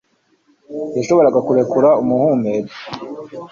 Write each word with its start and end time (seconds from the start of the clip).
yashoboraga 0.95 1.39
kurekura 1.47 1.89
umuhumetso 2.01 2.77